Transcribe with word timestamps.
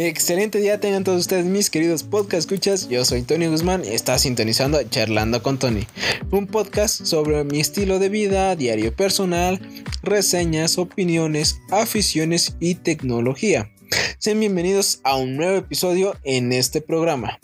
Excelente 0.00 0.60
día 0.60 0.78
tengan 0.78 1.02
todos 1.02 1.18
ustedes 1.18 1.44
mis 1.44 1.70
queridos 1.70 2.04
podcast 2.04 2.34
escuchas. 2.34 2.88
Yo 2.88 3.04
soy 3.04 3.22
Tony 3.22 3.48
Guzmán 3.48 3.84
y 3.84 3.88
está 3.88 4.16
sintonizando 4.16 4.80
Charlando 4.84 5.42
con 5.42 5.58
Tony, 5.58 5.88
un 6.30 6.46
podcast 6.46 7.04
sobre 7.04 7.42
mi 7.42 7.58
estilo 7.58 7.98
de 7.98 8.08
vida, 8.08 8.54
diario 8.54 8.94
personal, 8.94 9.60
reseñas, 10.04 10.78
opiniones, 10.78 11.58
aficiones 11.72 12.56
y 12.60 12.76
tecnología. 12.76 13.72
Sean 14.18 14.38
bienvenidos 14.38 15.00
a 15.02 15.16
un 15.16 15.36
nuevo 15.36 15.56
episodio 15.56 16.14
en 16.22 16.52
este 16.52 16.80
programa. 16.80 17.40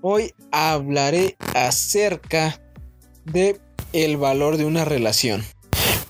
Hoy 0.00 0.32
hablaré 0.50 1.36
acerca 1.54 2.58
de 3.26 3.60
el 3.92 4.16
valor 4.16 4.56
de 4.56 4.64
una 4.64 4.86
relación. 4.86 5.44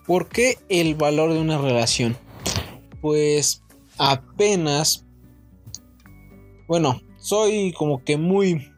¿Por 0.07 0.29
qué 0.29 0.59
el 0.69 0.95
valor 0.95 1.33
de 1.33 1.41
una 1.41 1.59
relación? 1.59 2.17
Pues 3.01 3.63
apenas 3.99 5.07
bueno, 6.73 7.03
soy 7.19 7.75
como 7.75 8.03
que 8.03 8.17
muy, 8.17 8.73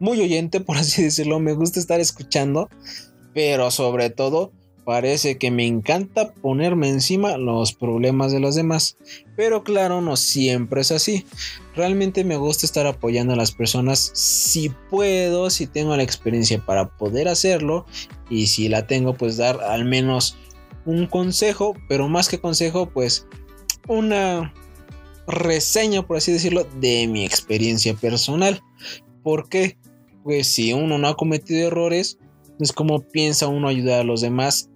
muy 0.00 0.20
oyente, 0.20 0.58
por 0.58 0.76
así 0.76 1.04
decirlo. 1.04 1.38
Me 1.38 1.52
gusta 1.52 1.78
estar 1.78 2.00
escuchando, 2.00 2.68
pero 3.32 3.70
sobre 3.70 4.10
todo 4.10 4.50
parece 4.84 5.38
que 5.38 5.52
me 5.52 5.64
encanta 5.64 6.34
ponerme 6.34 6.88
encima 6.88 7.36
los 7.36 7.74
problemas 7.74 8.32
de 8.32 8.40
los 8.40 8.56
demás. 8.56 8.96
Pero 9.36 9.62
claro, 9.62 10.00
no 10.00 10.16
siempre 10.16 10.80
es 10.80 10.90
así. 10.90 11.26
Realmente 11.76 12.24
me 12.24 12.36
gusta 12.36 12.66
estar 12.66 12.88
apoyando 12.88 13.34
a 13.34 13.36
las 13.36 13.52
personas 13.52 14.10
si 14.14 14.70
puedo, 14.90 15.48
si 15.48 15.68
tengo 15.68 15.96
la 15.96 16.02
experiencia 16.02 16.58
para 16.66 16.88
poder 16.96 17.28
hacerlo. 17.28 17.86
Y 18.28 18.48
si 18.48 18.68
la 18.68 18.88
tengo, 18.88 19.14
pues 19.14 19.36
dar 19.36 19.60
al 19.60 19.84
menos 19.84 20.36
un 20.86 21.06
consejo, 21.06 21.76
pero 21.88 22.08
más 22.08 22.28
que 22.28 22.40
consejo, 22.40 22.90
pues 22.90 23.28
una 23.86 24.52
reseña, 25.28 26.06
por 26.06 26.16
así 26.16 26.32
decirlo, 26.32 26.64
de 26.80 27.06
mi 27.06 27.24
experiencia 27.24 27.94
personal. 27.94 28.60
¿Por 29.22 29.48
qué? 29.48 29.76
Pues 30.24 30.48
si 30.48 30.72
uno 30.72 30.98
no 30.98 31.08
ha 31.08 31.16
cometido 31.16 31.66
errores, 31.66 32.18
es 32.58 32.72
como 32.72 33.00
piensa 33.00 33.46
uno 33.46 33.68
ayudar 33.68 34.00
a 34.00 34.04
los 34.04 34.20
demás 34.20 34.70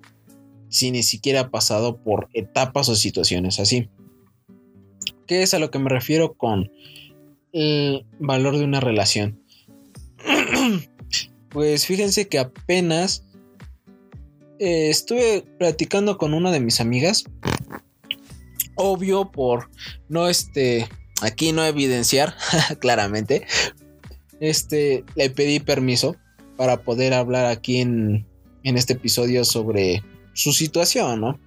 si 0.68 0.90
ni 0.90 1.02
siquiera 1.02 1.40
ha 1.40 1.50
pasado 1.50 1.96
por 1.96 2.28
etapas 2.32 2.88
o 2.88 2.94
situaciones 2.94 3.58
así. 3.58 3.88
¿Qué 5.26 5.42
es 5.42 5.54
a 5.54 5.58
lo 5.58 5.70
que 5.70 5.78
me 5.78 5.90
refiero 5.90 6.34
con 6.34 6.70
el 7.52 8.06
valor 8.18 8.56
de 8.56 8.64
una 8.64 8.80
relación? 8.80 9.42
pues 11.50 11.86
fíjense 11.86 12.28
que 12.28 12.38
apenas 12.38 13.24
eh, 14.58 14.90
estuve 14.90 15.44
platicando 15.58 16.18
con 16.18 16.34
una 16.34 16.50
de 16.52 16.60
mis 16.60 16.80
amigas 16.80 17.24
obvio 18.76 19.30
por 19.30 19.70
no 20.08 20.28
este 20.28 20.88
aquí 21.22 21.52
no 21.52 21.64
evidenciar 21.64 22.36
claramente. 22.80 23.46
Este 24.40 25.04
le 25.14 25.30
pedí 25.30 25.60
permiso 25.60 26.16
para 26.56 26.82
poder 26.82 27.14
hablar 27.14 27.46
aquí 27.46 27.80
en, 27.80 28.26
en 28.64 28.76
este 28.76 28.94
episodio 28.94 29.44
sobre 29.44 30.02
su 30.32 30.52
situación 30.52 31.20
no 31.20 31.38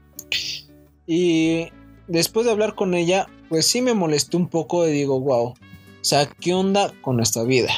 y 1.08 1.68
después 2.08 2.46
de 2.46 2.52
hablar 2.52 2.76
con 2.76 2.94
ella 2.94 3.28
pues 3.50 3.68
sí 3.68 3.82
me 3.82 3.94
molestó 3.94 4.38
un 4.38 4.48
poco 4.48 4.88
y 4.88 4.92
digo 4.92 5.20
wow 5.20 5.48
o 5.50 5.56
sea 6.02 6.26
qué 6.28 6.54
onda 6.54 6.94
con 7.02 7.18
nuestra 7.18 7.44
vida 7.44 7.74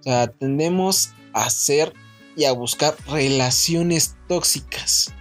o 0.00 0.02
sea 0.02 0.26
tendemos 0.28 1.10
a 1.32 1.46
hacer 1.46 1.92
y 2.36 2.44
a 2.44 2.52
buscar 2.52 2.94
relaciones 3.08 4.16
tóxicas 4.28 5.14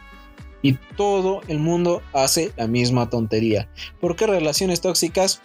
y 0.65 0.73
todo 0.97 1.41
el 1.47 1.59
mundo 1.59 2.01
hace 2.11 2.51
la 2.57 2.65
misma 2.65 3.07
tontería. 3.07 3.69
¿Por 4.01 4.15
qué 4.15 4.25
relaciones 4.25 4.81
tóxicas? 4.81 5.39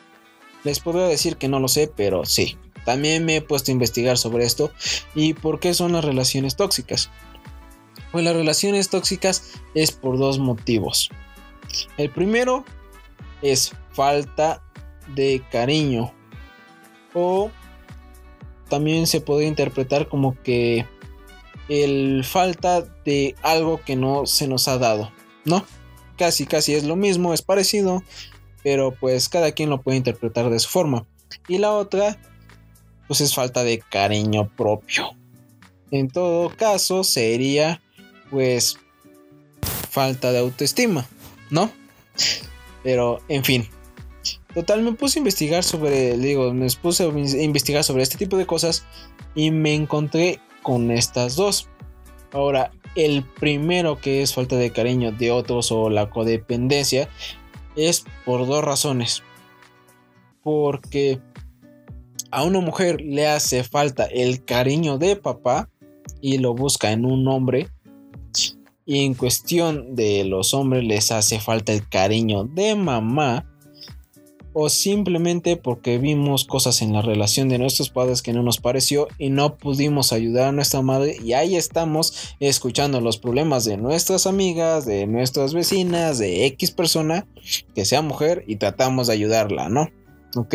Les 0.64 0.80
podría 0.80 1.08
decir 1.08 1.36
que 1.36 1.46
no 1.46 1.60
lo 1.60 1.68
sé, 1.68 1.92
pero 1.94 2.24
sí. 2.24 2.56
También 2.86 3.26
me 3.26 3.36
he 3.36 3.42
puesto 3.42 3.70
a 3.70 3.74
investigar 3.74 4.16
sobre 4.16 4.46
esto 4.46 4.72
y 5.14 5.34
por 5.34 5.60
qué 5.60 5.74
son 5.74 5.92
las 5.92 6.06
relaciones 6.06 6.56
tóxicas. 6.56 7.10
Pues 8.12 8.24
las 8.24 8.34
relaciones 8.34 8.88
tóxicas 8.88 9.60
es 9.74 9.92
por 9.92 10.16
dos 10.16 10.38
motivos. 10.38 11.10
El 11.98 12.08
primero 12.08 12.64
es 13.42 13.72
falta 13.92 14.62
de 15.14 15.42
cariño 15.52 16.14
o 17.12 17.50
también 18.70 19.06
se 19.06 19.20
puede 19.20 19.44
interpretar 19.44 20.08
como 20.08 20.40
que 20.42 20.86
el 21.70 22.24
falta 22.24 22.82
de 23.04 23.36
algo 23.42 23.80
que 23.82 23.94
no 23.94 24.26
se 24.26 24.48
nos 24.48 24.66
ha 24.66 24.76
dado, 24.76 25.12
¿no? 25.44 25.64
Casi, 26.18 26.44
casi 26.44 26.74
es 26.74 26.82
lo 26.82 26.96
mismo, 26.96 27.32
es 27.32 27.42
parecido, 27.42 28.02
pero 28.64 28.92
pues 28.92 29.28
cada 29.28 29.52
quien 29.52 29.70
lo 29.70 29.80
puede 29.80 29.96
interpretar 29.96 30.50
de 30.50 30.58
su 30.58 30.68
forma. 30.68 31.06
Y 31.46 31.58
la 31.58 31.70
otra, 31.70 32.18
pues 33.06 33.20
es 33.20 33.34
falta 33.34 33.62
de 33.62 33.78
cariño 33.78 34.50
propio. 34.56 35.12
En 35.92 36.08
todo 36.08 36.50
caso, 36.50 37.04
sería 37.04 37.80
pues 38.30 38.76
falta 39.90 40.32
de 40.32 40.40
autoestima, 40.40 41.06
¿no? 41.50 41.70
Pero, 42.82 43.20
en 43.28 43.44
fin. 43.44 43.68
Total, 44.54 44.82
me 44.82 44.92
puse 44.92 45.18
a 45.18 45.20
investigar 45.20 45.62
sobre, 45.62 46.18
digo, 46.18 46.52
me 46.52 46.68
puse 46.70 47.04
a 47.04 47.06
investigar 47.06 47.84
sobre 47.84 48.02
este 48.02 48.18
tipo 48.18 48.36
de 48.36 48.46
cosas 48.46 48.84
y 49.36 49.52
me 49.52 49.74
encontré 49.74 50.40
con 50.62 50.90
estas 50.90 51.36
dos. 51.36 51.68
Ahora, 52.32 52.70
el 52.96 53.24
primero 53.24 54.00
que 54.00 54.22
es 54.22 54.34
falta 54.34 54.56
de 54.56 54.70
cariño 54.70 55.12
de 55.12 55.30
otros 55.30 55.70
o 55.72 55.90
la 55.90 56.10
codependencia 56.10 57.08
es 57.76 58.04
por 58.24 58.46
dos 58.46 58.64
razones. 58.64 59.22
Porque 60.42 61.20
a 62.30 62.42
una 62.44 62.60
mujer 62.60 63.00
le 63.00 63.26
hace 63.26 63.64
falta 63.64 64.04
el 64.04 64.44
cariño 64.44 64.98
de 64.98 65.16
papá 65.16 65.68
y 66.20 66.38
lo 66.38 66.54
busca 66.54 66.92
en 66.92 67.04
un 67.04 67.26
hombre. 67.28 67.68
Y 68.86 69.04
en 69.04 69.14
cuestión 69.14 69.94
de 69.94 70.24
los 70.24 70.52
hombres 70.54 70.84
les 70.84 71.12
hace 71.12 71.38
falta 71.38 71.72
el 71.72 71.88
cariño 71.88 72.44
de 72.44 72.74
mamá 72.74 73.49
o 74.52 74.68
simplemente 74.68 75.56
porque 75.56 75.98
vimos 75.98 76.44
cosas 76.44 76.82
en 76.82 76.92
la 76.92 77.02
relación 77.02 77.48
de 77.48 77.58
nuestros 77.58 77.90
padres 77.90 78.22
que 78.22 78.32
no 78.32 78.42
nos 78.42 78.58
pareció 78.58 79.08
y 79.18 79.30
no 79.30 79.56
pudimos 79.56 80.12
ayudar 80.12 80.48
a 80.48 80.52
nuestra 80.52 80.82
madre 80.82 81.16
y 81.22 81.34
ahí 81.34 81.56
estamos 81.56 82.34
escuchando 82.40 83.00
los 83.00 83.18
problemas 83.18 83.64
de 83.64 83.76
nuestras 83.76 84.26
amigas, 84.26 84.86
de 84.86 85.06
nuestras 85.06 85.54
vecinas, 85.54 86.18
de 86.18 86.46
X 86.46 86.72
persona 86.72 87.26
que 87.74 87.84
sea 87.84 88.02
mujer 88.02 88.44
y 88.46 88.56
tratamos 88.56 89.06
de 89.06 89.12
ayudarla, 89.12 89.68
¿no? 89.68 89.88
Ok. 90.36 90.54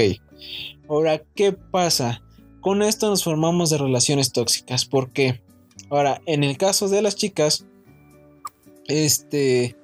Ahora, 0.89 1.21
¿qué 1.35 1.53
pasa? 1.53 2.21
Con 2.61 2.81
esto 2.81 3.09
nos 3.09 3.23
formamos 3.23 3.69
de 3.69 3.77
relaciones 3.77 4.31
tóxicas. 4.31 4.85
¿Por 4.85 5.11
qué? 5.11 5.41
Ahora, 5.89 6.21
en 6.25 6.43
el 6.43 6.57
caso 6.57 6.89
de 6.89 7.01
las 7.01 7.15
chicas, 7.15 7.65
este, 8.87 9.75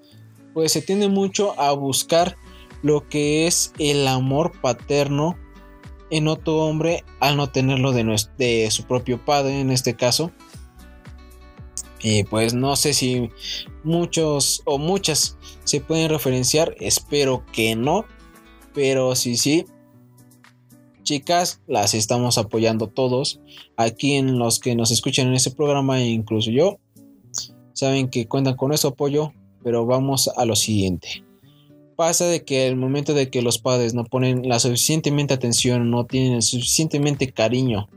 pues 0.53 0.71
se 0.71 0.81
tiende 0.81 1.07
mucho 1.07 1.59
a 1.59 1.71
buscar 1.71 2.35
lo 2.81 3.07
que 3.07 3.47
es 3.47 3.73
el 3.79 4.07
amor 4.07 4.51
paterno 4.61 5.37
en 6.09 6.27
otro 6.27 6.57
hombre 6.57 7.03
al 7.19 7.37
no 7.37 7.47
tenerlo 7.47 7.91
de, 7.93 8.03
de 8.37 8.69
su 8.71 8.83
propio 8.83 9.23
padre 9.23 9.59
en 9.59 9.71
este 9.71 9.95
caso. 9.95 10.31
Y 12.03 12.23
pues 12.23 12.53
no 12.53 12.75
sé 12.75 12.93
si 12.93 13.29
muchos 13.83 14.63
o 14.65 14.77
muchas 14.77 15.37
se 15.63 15.81
pueden 15.81 16.09
referenciar, 16.09 16.75
espero 16.79 17.45
que 17.53 17.75
no, 17.75 18.05
pero 18.73 19.15
si 19.15 19.37
sí, 19.37 19.65
chicas, 21.03 21.61
las 21.67 21.93
estamos 21.93 22.37
apoyando 22.39 22.87
todos. 22.87 23.39
Aquí 23.77 24.15
en 24.15 24.39
los 24.39 24.59
que 24.59 24.75
nos 24.75 24.91
escuchan 24.91 25.27
en 25.27 25.35
este 25.35 25.51
programa, 25.51 26.01
incluso 26.01 26.49
yo, 26.49 26.79
saben 27.73 28.09
que 28.09 28.27
cuentan 28.27 28.55
con 28.55 28.69
nuestro 28.69 28.91
apoyo, 28.91 29.31
pero 29.63 29.85
vamos 29.85 30.27
a 30.35 30.45
lo 30.45 30.55
siguiente 30.55 31.23
pasa 31.95 32.25
de 32.25 32.43
que 32.43 32.67
el 32.67 32.75
momento 32.75 33.13
de 33.13 33.29
que 33.29 33.41
los 33.41 33.57
padres 33.59 33.93
no 33.93 34.03
ponen 34.03 34.47
la 34.47 34.59
suficientemente 34.59 35.33
atención, 35.33 35.89
no 35.89 36.05
tienen 36.05 36.41
suficientemente 36.41 37.31
cariño 37.31 37.89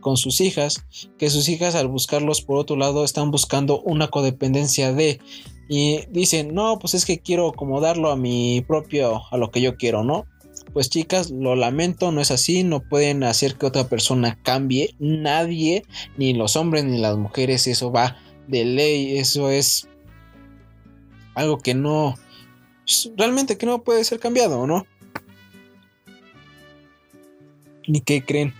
con 0.00 0.16
sus 0.16 0.40
hijas, 0.40 0.84
que 1.18 1.30
sus 1.30 1.48
hijas 1.48 1.74
al 1.74 1.88
buscarlos 1.88 2.42
por 2.42 2.58
otro 2.58 2.76
lado 2.76 3.04
están 3.04 3.30
buscando 3.30 3.80
una 3.80 4.08
codependencia 4.08 4.92
de 4.92 5.18
y 5.68 6.00
dicen, 6.10 6.54
"No, 6.54 6.78
pues 6.78 6.92
es 6.94 7.06
que 7.06 7.20
quiero 7.20 7.48
acomodarlo 7.48 8.10
a 8.10 8.16
mi 8.16 8.60
propio 8.60 9.22
a 9.30 9.36
lo 9.38 9.50
que 9.50 9.62
yo 9.62 9.76
quiero, 9.76 10.04
¿no?" 10.04 10.26
Pues 10.72 10.90
chicas, 10.90 11.30
lo 11.30 11.56
lamento, 11.56 12.12
no 12.12 12.20
es 12.20 12.30
así, 12.30 12.64
no 12.64 12.80
pueden 12.80 13.22
hacer 13.22 13.56
que 13.56 13.66
otra 13.66 13.88
persona 13.88 14.38
cambie, 14.42 14.94
nadie, 14.98 15.84
ni 16.16 16.34
los 16.34 16.56
hombres 16.56 16.84
ni 16.84 16.98
las 16.98 17.16
mujeres, 17.16 17.66
eso 17.66 17.92
va 17.92 18.16
de 18.48 18.64
ley, 18.64 19.16
eso 19.16 19.50
es 19.50 19.88
algo 21.34 21.58
que 21.58 21.74
no 21.74 22.14
realmente 23.16 23.56
que 23.56 23.66
no 23.66 23.82
puede 23.82 24.04
ser 24.04 24.20
cambiado, 24.20 24.60
¿o 24.60 24.66
no? 24.66 24.86
¿Y 27.82 28.00
qué 28.00 28.24
creen? 28.24 28.54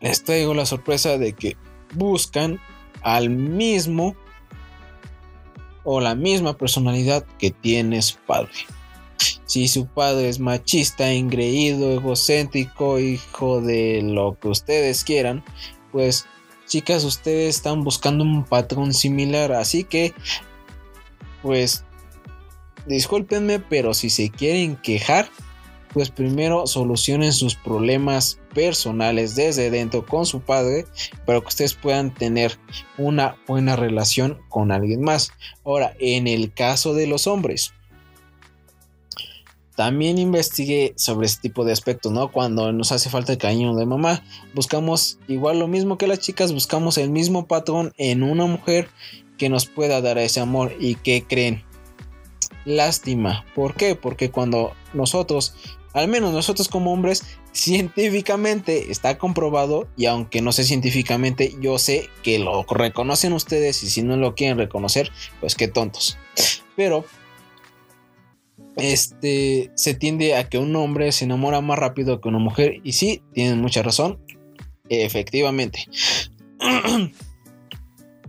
Les 0.00 0.22
traigo 0.22 0.54
la 0.54 0.66
sorpresa 0.66 1.18
de 1.18 1.32
que 1.32 1.56
buscan 1.94 2.60
al 3.02 3.30
mismo 3.30 4.16
o 5.84 6.00
la 6.00 6.14
misma 6.14 6.56
personalidad 6.56 7.24
que 7.38 7.50
tiene 7.50 8.02
su 8.02 8.16
padre. 8.18 8.52
Si 9.46 9.66
su 9.68 9.86
padre 9.86 10.28
es 10.28 10.38
machista, 10.38 11.10
engreído, 11.12 11.92
egocéntrico, 11.92 12.98
hijo 12.98 13.60
de 13.60 14.02
lo 14.02 14.38
que 14.38 14.48
ustedes 14.48 15.04
quieran, 15.04 15.42
pues 15.90 16.26
chicas, 16.66 17.04
ustedes 17.04 17.56
están 17.56 17.82
buscando 17.82 18.22
un 18.22 18.44
patrón 18.44 18.92
similar. 18.92 19.52
Así 19.52 19.84
que, 19.84 20.12
pues, 21.42 21.84
discúlpenme, 22.88 23.60
pero 23.60 23.94
si 23.94 24.10
se 24.10 24.30
quieren 24.30 24.76
quejar, 24.76 25.28
pues 25.92 26.10
primero 26.10 26.66
solucionen 26.66 27.32
sus 27.32 27.54
problemas 27.54 28.38
personales 28.54 29.34
desde 29.34 29.70
dentro 29.70 30.04
con 30.04 30.26
su 30.26 30.40
padre 30.40 30.86
para 31.24 31.40
que 31.40 31.46
ustedes 31.46 31.74
puedan 31.74 32.12
tener 32.12 32.58
una 32.98 33.36
buena 33.46 33.76
relación 33.76 34.38
con 34.48 34.70
alguien 34.70 35.02
más. 35.02 35.32
Ahora, 35.64 35.94
en 35.98 36.26
el 36.26 36.52
caso 36.52 36.94
de 36.94 37.06
los 37.06 37.26
hombres, 37.26 37.72
también 39.76 40.18
investigué 40.18 40.92
sobre 40.96 41.26
este 41.26 41.42
tipo 41.42 41.64
de 41.64 41.72
aspectos, 41.72 42.10
¿no? 42.10 42.32
Cuando 42.32 42.72
nos 42.72 42.90
hace 42.90 43.10
falta 43.10 43.32
el 43.32 43.38
cariño 43.38 43.76
de 43.76 43.86
mamá, 43.86 44.24
buscamos 44.52 45.20
igual 45.28 45.60
lo 45.60 45.68
mismo 45.68 45.96
que 45.96 46.08
las 46.08 46.18
chicas, 46.18 46.52
buscamos 46.52 46.98
el 46.98 47.10
mismo 47.10 47.46
patrón 47.46 47.92
en 47.96 48.24
una 48.24 48.46
mujer 48.46 48.88
que 49.36 49.48
nos 49.48 49.66
pueda 49.66 50.00
dar 50.00 50.18
ese 50.18 50.40
amor 50.40 50.74
y 50.80 50.96
que 50.96 51.22
creen. 51.22 51.62
Lástima. 52.68 53.46
¿Por 53.54 53.74
qué? 53.74 53.94
Porque 53.94 54.30
cuando 54.30 54.74
nosotros 54.92 55.54
al 55.94 56.06
menos 56.06 56.34
nosotros 56.34 56.68
como 56.68 56.92
hombres, 56.92 57.24
científicamente 57.52 58.90
está 58.90 59.16
comprobado 59.16 59.88
y 59.96 60.04
aunque 60.04 60.42
no 60.42 60.52
sé 60.52 60.64
científicamente, 60.64 61.54
yo 61.60 61.78
sé 61.78 62.10
que 62.22 62.38
lo 62.38 62.62
reconocen 62.64 63.32
ustedes 63.32 63.82
y 63.82 63.88
si 63.88 64.02
no 64.02 64.18
lo 64.18 64.34
quieren 64.34 64.58
reconocer, 64.58 65.10
pues 65.40 65.54
qué 65.54 65.66
tontos. 65.66 66.18
Pero 66.76 67.06
este 68.76 69.70
se 69.74 69.94
tiende 69.94 70.36
a 70.36 70.48
que 70.48 70.58
un 70.58 70.76
hombre 70.76 71.10
se 71.10 71.24
enamora 71.24 71.62
más 71.62 71.78
rápido 71.78 72.20
que 72.20 72.28
una 72.28 72.38
mujer 72.38 72.80
y 72.84 72.92
sí, 72.92 73.22
tienen 73.32 73.60
mucha 73.60 73.82
razón. 73.82 74.20
Efectivamente. 74.90 75.86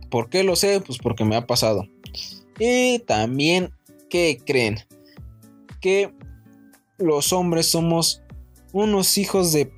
¿Por 0.09 0.29
qué 0.29 0.43
lo 0.43 0.55
sé? 0.55 0.79
Pues 0.81 0.97
porque 0.97 1.25
me 1.25 1.35
ha 1.35 1.45
pasado. 1.45 1.87
Y 2.59 2.99
también, 2.99 3.71
¿qué 4.09 4.39
creen? 4.45 4.79
Que 5.81 6.11
los 6.97 7.31
hombres 7.33 7.67
somos 7.67 8.21
unos 8.73 9.17
hijos 9.17 9.51
de... 9.53 9.71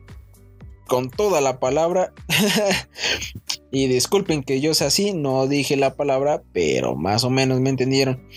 con 0.87 1.09
toda 1.09 1.41
la 1.41 1.59
palabra. 1.59 2.13
y 3.71 3.87
disculpen 3.87 4.43
que 4.43 4.59
yo 4.61 4.73
sea 4.73 4.87
así, 4.87 5.13
no 5.13 5.47
dije 5.47 5.77
la 5.77 5.95
palabra, 5.95 6.43
pero 6.53 6.95
más 6.95 7.23
o 7.23 7.29
menos 7.29 7.59
me 7.59 7.69
entendieron. 7.69 8.27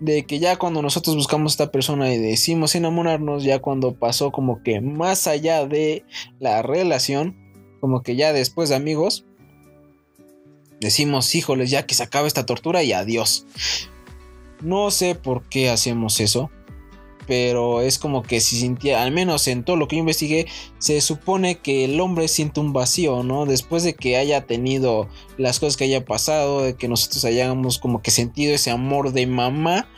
De 0.00 0.26
que 0.26 0.38
ya 0.38 0.56
cuando 0.56 0.82
nosotros 0.82 1.14
buscamos 1.14 1.52
a 1.52 1.54
esta 1.54 1.72
persona 1.72 2.12
y 2.12 2.18
decimos 2.18 2.74
enamorarnos, 2.74 3.44
ya 3.44 3.60
cuando 3.60 3.94
pasó 3.94 4.32
como 4.32 4.62
que 4.62 4.80
más 4.80 5.26
allá 5.26 5.66
de 5.66 6.04
la 6.40 6.62
relación, 6.62 7.36
como 7.80 8.02
que 8.02 8.16
ya 8.16 8.32
después 8.32 8.70
de 8.70 8.74
amigos, 8.76 9.24
decimos, 10.80 11.34
híjoles, 11.34 11.70
ya 11.70 11.86
que 11.86 11.94
se 11.94 12.02
acaba 12.02 12.26
esta 12.26 12.46
tortura 12.46 12.82
y 12.82 12.92
adiós. 12.92 13.46
No 14.60 14.90
sé 14.90 15.14
por 15.14 15.42
qué 15.44 15.70
hacemos 15.70 16.20
eso 16.20 16.50
pero 17.26 17.80
es 17.80 17.98
como 17.98 18.22
que 18.22 18.40
si 18.40 18.56
sintiera, 18.56 19.02
al 19.02 19.12
menos 19.12 19.48
en 19.48 19.64
todo 19.64 19.76
lo 19.76 19.88
que 19.88 19.96
yo 19.96 20.00
investigué, 20.00 20.46
se 20.78 21.00
supone 21.00 21.58
que 21.58 21.84
el 21.84 22.00
hombre 22.00 22.28
siente 22.28 22.60
un 22.60 22.72
vacío, 22.72 23.22
¿no? 23.22 23.46
Después 23.46 23.82
de 23.82 23.94
que 23.94 24.16
haya 24.16 24.46
tenido 24.46 25.08
las 25.38 25.60
cosas 25.60 25.76
que 25.76 25.84
haya 25.84 26.04
pasado, 26.04 26.62
de 26.62 26.76
que 26.76 26.88
nosotros 26.88 27.24
hayamos 27.24 27.78
como 27.78 28.02
que 28.02 28.10
sentido 28.10 28.54
ese 28.54 28.70
amor 28.70 29.12
de 29.12 29.26
mamá, 29.26 29.88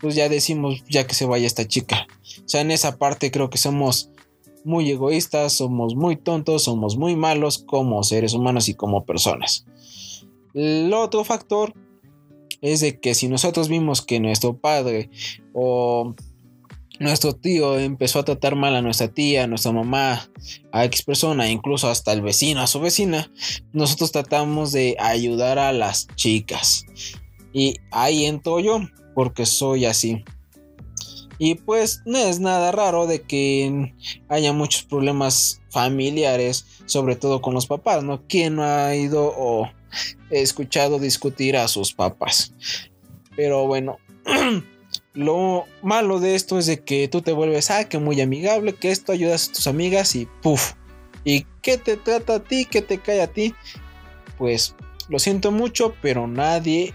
pues 0.00 0.14
ya 0.14 0.28
decimos, 0.28 0.82
ya 0.88 1.06
que 1.06 1.14
se 1.14 1.26
vaya 1.26 1.46
esta 1.46 1.66
chica. 1.66 2.06
O 2.38 2.48
sea, 2.48 2.60
en 2.60 2.70
esa 2.70 2.96
parte 2.96 3.30
creo 3.30 3.50
que 3.50 3.58
somos 3.58 4.10
muy 4.64 4.90
egoístas, 4.90 5.54
somos 5.54 5.94
muy 5.94 6.16
tontos, 6.16 6.64
somos 6.64 6.96
muy 6.96 7.16
malos 7.16 7.58
como 7.58 8.02
seres 8.02 8.32
humanos 8.32 8.68
y 8.68 8.74
como 8.74 9.04
personas. 9.04 9.66
El 10.54 10.92
otro 10.94 11.24
factor 11.24 11.74
es 12.60 12.80
de 12.80 13.00
que 13.00 13.14
si 13.14 13.28
nosotros 13.28 13.68
vimos 13.68 14.02
que 14.02 14.20
nuestro 14.20 14.58
padre 14.58 15.10
o 15.52 16.14
nuestro 16.98 17.32
tío 17.32 17.78
empezó 17.78 18.18
a 18.18 18.24
tratar 18.24 18.56
mal 18.56 18.74
a 18.74 18.82
nuestra 18.82 19.08
tía, 19.08 19.44
a 19.44 19.46
nuestra 19.46 19.72
mamá, 19.72 20.28
a 20.72 20.84
X 20.84 21.02
persona, 21.02 21.48
incluso 21.48 21.88
hasta 21.88 22.12
el 22.12 22.22
vecino, 22.22 22.60
a 22.60 22.66
su 22.66 22.80
vecina, 22.80 23.30
nosotros 23.72 24.12
tratamos 24.12 24.72
de 24.72 24.96
ayudar 24.98 25.58
a 25.58 25.72
las 25.72 26.08
chicas. 26.16 26.86
Y 27.52 27.76
ahí 27.90 28.24
entro 28.24 28.60
yo, 28.60 28.80
porque 29.14 29.46
soy 29.46 29.84
así. 29.84 30.24
Y 31.38 31.54
pues 31.54 32.02
no 32.04 32.18
es 32.18 32.40
nada 32.40 32.72
raro 32.72 33.06
de 33.06 33.22
que 33.22 33.94
haya 34.28 34.52
muchos 34.52 34.82
problemas 34.82 35.60
familiares, 35.70 36.66
sobre 36.86 37.14
todo 37.14 37.40
con 37.40 37.54
los 37.54 37.66
papás, 37.66 38.02
¿no? 38.02 38.26
¿Quién 38.26 38.56
no 38.56 38.64
ha 38.64 38.96
ido 38.96 39.32
o 39.36 39.70
escuchado 40.30 40.98
discutir 40.98 41.56
a 41.56 41.68
sus 41.68 41.92
papás? 41.92 42.52
Pero 43.36 43.66
bueno. 43.66 43.98
Lo 45.14 45.64
malo 45.82 46.20
de 46.20 46.36
esto 46.36 46.60
es 46.60 46.66
de 46.66 46.84
que 46.84 47.08
tú 47.08 47.22
te 47.22 47.32
vuelves, 47.32 47.72
ah, 47.72 47.88
que 47.88 47.98
muy 47.98 48.20
amigable, 48.20 48.74
que 48.74 48.92
esto 48.92 49.10
ayudas 49.10 49.48
a 49.48 49.52
tus 49.52 49.66
amigas 49.66 50.14
y 50.14 50.26
puff. 50.42 50.74
¿Y 51.24 51.44
qué 51.60 51.76
te 51.76 51.96
trata 51.96 52.36
a 52.36 52.44
ti? 52.44 52.66
¿Qué 52.66 52.82
te 52.82 52.98
cae 52.98 53.20
a 53.20 53.26
ti? 53.26 53.52
Pues 54.36 54.76
lo 55.08 55.18
siento 55.18 55.50
mucho, 55.50 55.94
pero 56.00 56.28
nadie 56.28 56.94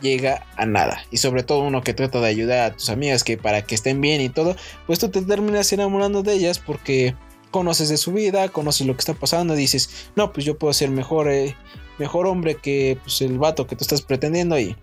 llega 0.00 0.46
a 0.56 0.66
nada. 0.66 1.04
Y 1.10 1.18
sobre 1.18 1.42
todo 1.42 1.60
uno 1.60 1.82
que 1.82 1.94
trata 1.94 2.20
de 2.20 2.28
ayudar 2.28 2.58
a 2.60 2.76
tus 2.76 2.90
amigas 2.90 3.24
que 3.24 3.38
para 3.38 3.62
que 3.62 3.74
estén 3.74 4.00
bien 4.00 4.20
y 4.20 4.28
todo, 4.28 4.56
pues 4.86 4.98
tú 4.98 5.08
te 5.08 5.22
terminas 5.22 5.72
enamorando 5.72 6.22
de 6.22 6.34
ellas 6.34 6.58
porque 6.58 7.14
conoces 7.50 7.88
de 7.88 7.96
su 7.96 8.12
vida, 8.12 8.48
conoces 8.48 8.86
lo 8.86 8.94
que 8.94 9.00
está 9.00 9.14
pasando, 9.14 9.54
dices, 9.54 10.10
no, 10.16 10.32
pues 10.32 10.44
yo 10.44 10.58
puedo 10.58 10.72
ser 10.72 10.90
mejor, 10.90 11.30
eh, 11.30 11.54
mejor 11.98 12.26
hombre 12.26 12.56
que 12.56 12.98
pues, 13.02 13.20
el 13.22 13.38
vato 13.38 13.66
que 13.66 13.76
tú 13.76 13.84
estás 13.84 14.02
pretendiendo 14.02 14.58
y 14.58 14.76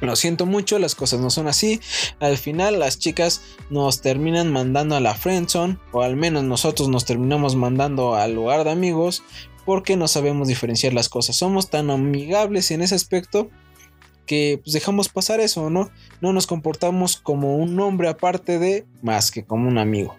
lo 0.00 0.16
siento 0.16 0.46
mucho, 0.46 0.78
las 0.78 0.94
cosas 0.94 1.20
no 1.20 1.30
son 1.30 1.46
así. 1.46 1.80
Al 2.20 2.36
final 2.36 2.78
las 2.78 2.98
chicas 2.98 3.42
nos 3.70 4.00
terminan 4.00 4.52
mandando 4.52 4.96
a 4.96 5.00
la 5.00 5.14
friendzone 5.14 5.78
o 5.92 6.02
al 6.02 6.16
menos 6.16 6.44
nosotros 6.44 6.88
nos 6.88 7.04
terminamos 7.04 7.56
mandando 7.56 8.14
al 8.14 8.34
lugar 8.34 8.64
de 8.64 8.70
amigos 8.70 9.22
porque 9.64 9.96
no 9.96 10.08
sabemos 10.08 10.48
diferenciar 10.48 10.92
las 10.92 11.08
cosas. 11.08 11.36
Somos 11.36 11.70
tan 11.70 11.90
amigables 11.90 12.70
en 12.70 12.82
ese 12.82 12.94
aspecto 12.94 13.50
que 14.26 14.60
pues, 14.62 14.72
dejamos 14.72 15.08
pasar 15.08 15.40
eso, 15.40 15.70
¿no? 15.70 15.90
No 16.20 16.32
nos 16.32 16.46
comportamos 16.46 17.16
como 17.16 17.56
un 17.56 17.78
hombre 17.80 18.08
aparte 18.08 18.58
de 18.58 18.86
más 19.02 19.30
que 19.30 19.44
como 19.44 19.68
un 19.68 19.78
amigo. 19.78 20.16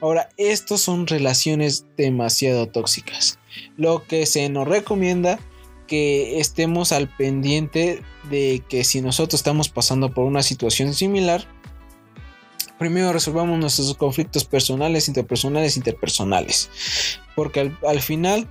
Ahora, 0.00 0.28
estos 0.36 0.80
son 0.80 1.06
relaciones 1.06 1.86
demasiado 1.96 2.68
tóxicas. 2.68 3.38
Lo 3.76 4.04
que 4.06 4.26
se 4.26 4.48
nos 4.48 4.68
recomienda 4.68 5.38
que 5.88 6.38
estemos 6.38 6.92
al 6.92 7.08
pendiente 7.08 8.02
de 8.30 8.62
que 8.68 8.84
si 8.84 9.00
nosotros 9.00 9.40
estamos 9.40 9.68
pasando 9.68 10.12
por 10.12 10.24
una 10.24 10.42
situación 10.42 10.94
similar, 10.94 11.44
primero 12.78 13.12
resolvamos 13.12 13.58
nuestros 13.58 13.94
conflictos 13.94 14.44
personales, 14.44 15.08
interpersonales, 15.08 15.76
interpersonales. 15.76 16.70
Porque 17.34 17.72
al, 17.86 18.00
final, 18.00 18.48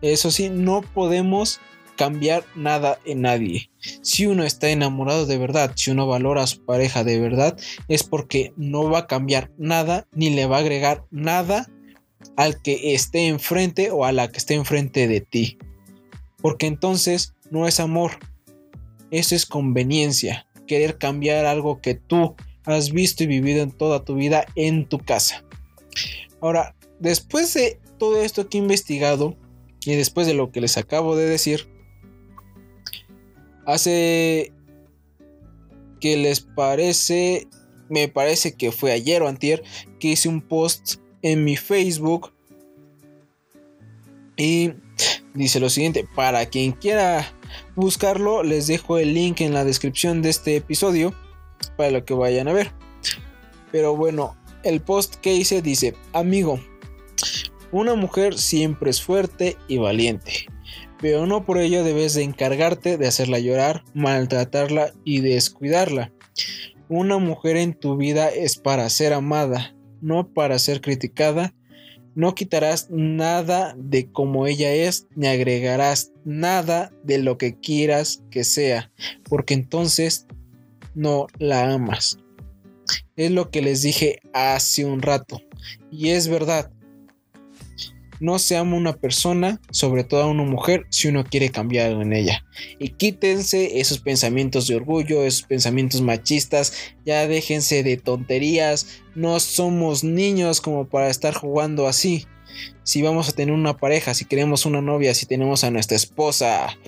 eso 0.00 0.30
sí, 0.30 0.50
no 0.50 0.82
podemos 0.82 1.60
cambiar 1.96 2.44
nada 2.54 2.98
en 3.04 3.22
nadie. 3.22 3.70
Si 4.02 4.26
uno 4.26 4.44
está 4.44 4.70
enamorado 4.70 5.26
de 5.26 5.38
verdad, 5.38 5.72
si 5.74 5.90
uno 5.90 6.06
valora 6.06 6.42
a 6.42 6.46
su 6.46 6.64
pareja 6.64 7.04
de 7.04 7.20
verdad, 7.20 7.58
es 7.88 8.02
porque 8.02 8.52
no 8.56 8.90
va 8.90 9.00
a 9.00 9.06
cambiar 9.06 9.50
nada 9.58 10.06
ni 10.12 10.30
le 10.30 10.46
va 10.46 10.56
a 10.56 10.60
agregar 10.60 11.04
nada 11.10 11.68
al 12.36 12.62
que 12.62 12.94
esté 12.94 13.26
enfrente 13.26 13.90
o 13.90 14.04
a 14.04 14.12
la 14.12 14.30
que 14.30 14.38
esté 14.38 14.54
enfrente 14.54 15.08
de 15.08 15.20
ti 15.20 15.58
porque 16.42 16.66
entonces 16.66 17.34
no 17.50 17.66
es 17.66 17.80
amor, 17.80 18.18
eso 19.10 19.34
es 19.34 19.46
conveniencia, 19.46 20.46
querer 20.66 20.98
cambiar 20.98 21.46
algo 21.46 21.80
que 21.80 21.94
tú 21.94 22.34
has 22.66 22.90
visto 22.90 23.22
y 23.22 23.28
vivido 23.28 23.62
en 23.62 23.70
toda 23.70 24.04
tu 24.04 24.16
vida 24.16 24.44
en 24.56 24.86
tu 24.86 24.98
casa. 24.98 25.44
Ahora, 26.40 26.74
después 26.98 27.54
de 27.54 27.80
todo 27.98 28.20
esto 28.20 28.48
que 28.48 28.58
he 28.58 28.60
investigado 28.60 29.36
y 29.84 29.94
después 29.94 30.26
de 30.26 30.34
lo 30.34 30.50
que 30.50 30.60
les 30.60 30.76
acabo 30.76 31.16
de 31.16 31.26
decir, 31.26 31.68
hace 33.66 34.52
que 36.00 36.16
les 36.16 36.40
parece, 36.40 37.46
me 37.88 38.08
parece 38.08 38.54
que 38.54 38.72
fue 38.72 38.92
ayer 38.92 39.22
o 39.22 39.28
antier, 39.28 39.62
que 40.00 40.08
hice 40.08 40.28
un 40.28 40.40
post 40.40 40.96
en 41.22 41.44
mi 41.44 41.56
Facebook 41.56 42.32
y 44.36 44.72
dice 45.34 45.60
lo 45.60 45.70
siguiente, 45.70 46.06
para 46.14 46.46
quien 46.46 46.72
quiera 46.72 47.32
buscarlo, 47.76 48.42
les 48.42 48.66
dejo 48.66 48.98
el 48.98 49.14
link 49.14 49.40
en 49.40 49.54
la 49.54 49.64
descripción 49.64 50.22
de 50.22 50.30
este 50.30 50.56
episodio 50.56 51.14
para 51.76 51.90
lo 51.90 52.04
que 52.04 52.14
vayan 52.14 52.48
a 52.48 52.52
ver. 52.52 52.72
Pero 53.70 53.96
bueno, 53.96 54.36
el 54.64 54.80
post 54.80 55.16
que 55.16 55.34
hice 55.34 55.62
dice, 55.62 55.94
amigo, 56.12 56.60
una 57.70 57.94
mujer 57.94 58.38
siempre 58.38 58.90
es 58.90 59.02
fuerte 59.02 59.56
y 59.68 59.78
valiente, 59.78 60.46
pero 61.02 61.26
no 61.26 61.44
por 61.44 61.58
ello 61.58 61.82
debes 61.82 62.14
de 62.14 62.22
encargarte 62.22 62.96
de 62.96 63.08
hacerla 63.08 63.40
llorar, 63.40 63.82
maltratarla 63.92 64.94
y 65.04 65.20
descuidarla. 65.20 66.12
Una 66.88 67.18
mujer 67.18 67.56
en 67.56 67.74
tu 67.74 67.96
vida 67.96 68.28
es 68.28 68.56
para 68.56 68.88
ser 68.88 69.12
amada, 69.12 69.74
no 70.00 70.32
para 70.32 70.60
ser 70.60 70.80
criticada. 70.80 71.54
No 72.14 72.36
quitarás 72.36 72.88
nada 72.90 73.74
de 73.76 74.12
como 74.12 74.46
ella 74.46 74.72
es, 74.72 75.08
ni 75.16 75.26
agregarás 75.26 76.12
nada 76.24 76.92
de 77.02 77.18
lo 77.18 77.36
que 77.36 77.58
quieras 77.58 78.22
que 78.30 78.44
sea, 78.44 78.92
porque 79.28 79.54
entonces 79.54 80.26
no 80.94 81.26
la 81.38 81.72
amas. 81.72 82.18
Es 83.16 83.32
lo 83.32 83.50
que 83.50 83.60
les 83.60 83.82
dije 83.82 84.20
hace 84.34 84.84
un 84.84 85.02
rato. 85.02 85.40
Y 85.90 86.10
es 86.10 86.28
verdad. 86.28 86.70
No 88.22 88.38
se 88.38 88.56
ama 88.56 88.76
una 88.76 88.92
persona, 88.92 89.60
sobre 89.72 90.04
todo 90.04 90.22
a 90.22 90.28
una 90.28 90.44
mujer, 90.44 90.86
si 90.90 91.08
uno 91.08 91.24
quiere 91.24 91.50
cambiar 91.50 91.88
algo 91.88 92.02
en 92.02 92.12
ella. 92.12 92.44
Y 92.78 92.90
quítense 92.90 93.80
esos 93.80 93.98
pensamientos 93.98 94.68
de 94.68 94.76
orgullo, 94.76 95.24
esos 95.24 95.42
pensamientos 95.42 96.02
machistas. 96.02 96.72
Ya 97.04 97.26
déjense 97.26 97.82
de 97.82 97.96
tonterías. 97.96 99.02
No 99.16 99.40
somos 99.40 100.04
niños 100.04 100.60
como 100.60 100.88
para 100.88 101.10
estar 101.10 101.34
jugando 101.34 101.88
así. 101.88 102.28
Si 102.84 103.02
vamos 103.02 103.28
a 103.28 103.32
tener 103.32 103.52
una 103.52 103.76
pareja, 103.76 104.14
si 104.14 104.24
queremos 104.24 104.66
una 104.66 104.80
novia, 104.80 105.14
si 105.14 105.26
tenemos 105.26 105.64
a 105.64 105.72
nuestra 105.72 105.96
esposa, 105.96 106.78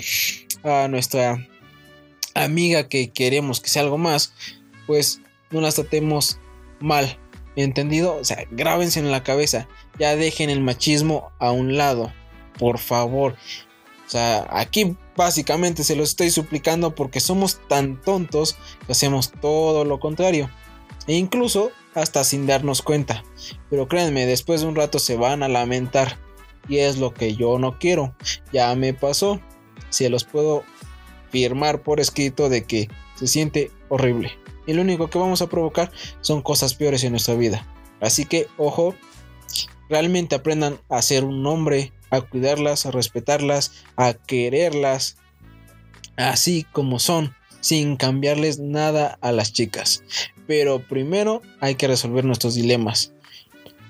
a 0.62 0.86
nuestra 0.86 1.44
amiga 2.34 2.88
que 2.88 3.10
queremos 3.10 3.60
que 3.60 3.70
sea 3.70 3.82
algo 3.82 3.98
más, 3.98 4.32
pues 4.86 5.20
no 5.50 5.60
las 5.60 5.74
tratemos 5.74 6.38
mal. 6.78 7.18
¿Entendido? 7.56 8.16
O 8.16 8.24
sea, 8.24 8.46
grábense 8.50 9.00
en 9.00 9.10
la 9.10 9.22
cabeza. 9.22 9.68
Ya 9.98 10.16
dejen 10.16 10.50
el 10.50 10.60
machismo 10.60 11.32
a 11.38 11.52
un 11.52 11.76
lado. 11.76 12.12
Por 12.58 12.78
favor. 12.78 13.36
O 14.06 14.10
sea, 14.10 14.46
aquí 14.50 14.96
básicamente 15.16 15.84
se 15.84 15.96
lo 15.96 16.02
estoy 16.04 16.30
suplicando 16.30 16.94
porque 16.94 17.20
somos 17.20 17.60
tan 17.68 18.00
tontos 18.00 18.56
que 18.86 18.92
hacemos 18.92 19.32
todo 19.40 19.84
lo 19.84 20.00
contrario. 20.00 20.50
E 21.06 21.14
incluso 21.14 21.70
hasta 21.94 22.24
sin 22.24 22.46
darnos 22.46 22.82
cuenta. 22.82 23.22
Pero 23.70 23.88
créanme, 23.88 24.26
después 24.26 24.60
de 24.60 24.66
un 24.66 24.76
rato 24.76 24.98
se 24.98 25.16
van 25.16 25.42
a 25.42 25.48
lamentar. 25.48 26.18
Y 26.68 26.78
es 26.78 26.98
lo 26.98 27.12
que 27.12 27.34
yo 27.34 27.58
no 27.58 27.78
quiero. 27.78 28.14
Ya 28.52 28.74
me 28.74 28.94
pasó. 28.94 29.40
Se 29.90 30.08
los 30.08 30.24
puedo 30.24 30.64
firmar 31.30 31.82
por 31.82 32.00
escrito 32.00 32.48
de 32.48 32.64
que 32.64 32.88
se 33.16 33.26
siente 33.26 33.70
horrible. 33.88 34.32
Y 34.66 34.72
lo 34.72 34.82
único 34.82 35.08
que 35.08 35.18
vamos 35.18 35.42
a 35.42 35.48
provocar 35.48 35.90
son 36.20 36.42
cosas 36.42 36.74
peores 36.74 37.04
en 37.04 37.12
nuestra 37.12 37.34
vida. 37.34 37.66
Así 38.00 38.24
que, 38.24 38.48
ojo, 38.56 38.94
realmente 39.88 40.34
aprendan 40.34 40.78
a 40.88 41.02
ser 41.02 41.24
un 41.24 41.46
hombre, 41.46 41.92
a 42.10 42.20
cuidarlas, 42.20 42.86
a 42.86 42.90
respetarlas, 42.90 43.84
a 43.96 44.14
quererlas, 44.14 45.16
así 46.16 46.66
como 46.72 46.98
son, 46.98 47.34
sin 47.60 47.96
cambiarles 47.96 48.58
nada 48.58 49.18
a 49.20 49.32
las 49.32 49.52
chicas. 49.52 50.02
Pero 50.46 50.86
primero 50.86 51.42
hay 51.60 51.74
que 51.76 51.88
resolver 51.88 52.24
nuestros 52.24 52.54
dilemas. 52.54 53.12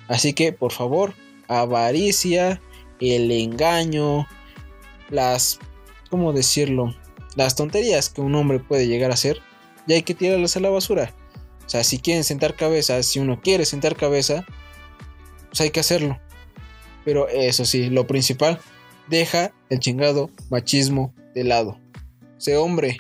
Así 0.09 0.33
que, 0.33 0.53
por 0.53 0.73
favor, 0.73 1.15
avaricia, 1.49 2.61
el 3.01 3.31
engaño, 3.31 4.27
las, 5.11 5.59
¿cómo 6.11 6.33
decirlo? 6.33 6.95
las 7.37 7.57
tonterías 7.57 8.09
que 8.09 8.21
un 8.21 8.35
hombre 8.35 8.61
puede 8.61 8.87
llegar 8.87 9.11
a 9.11 9.15
hacer, 9.15 9.41
ya 9.87 9.97
hay 9.97 10.03
que 10.03 10.15
tirarlas 10.15 10.57
a 10.57 10.61
la 10.61 10.71
basura. 10.71 11.15
O 11.65 11.69
sea, 11.69 11.85
si 11.85 11.99
quieren 11.99 12.25
sentar 12.25 12.55
cabeza, 12.55 13.03
si 13.03 13.19
uno 13.19 13.41
quiere 13.41 13.65
sentar 13.65 13.97
cabeza, 13.97 14.45
pues 15.49 15.61
hay 15.61 15.71
que 15.71 15.81
hacerlo. 15.81 16.19
Pero 17.05 17.29
eso 17.29 17.65
sí, 17.65 17.91
lo 17.91 18.07
principal, 18.07 18.61
deja 19.09 19.53
el 19.71 19.81
chingado 19.81 20.31
machismo 20.51 21.15
de 21.35 21.45
lado. 21.45 21.81
Sé 22.39 22.57
hombre. 22.57 22.99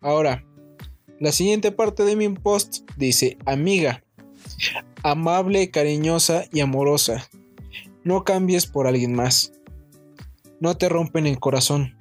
Ahora, 0.00 0.44
la 1.18 1.32
siguiente 1.32 1.72
parte 1.72 2.04
de 2.04 2.16
mi 2.16 2.28
post 2.28 2.88
dice, 2.96 3.38
amiga, 3.46 4.02
amable, 5.02 5.70
cariñosa 5.70 6.44
y 6.52 6.60
amorosa. 6.60 7.28
No 8.04 8.24
cambies 8.24 8.66
por 8.66 8.86
alguien 8.86 9.14
más. 9.14 9.52
No 10.60 10.76
te 10.76 10.88
rompen 10.88 11.26
el 11.26 11.38
corazón 11.38 11.95